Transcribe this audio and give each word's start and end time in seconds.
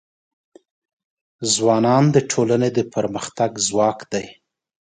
ځوانان 1.53 2.03
د 2.15 2.17
ټولنې 2.31 2.69
د 2.77 2.79
پرمختګ 2.93 3.51
ځواک 3.67 3.99
دی. 4.11 4.25